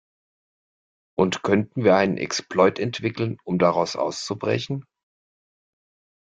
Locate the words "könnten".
1.43-1.83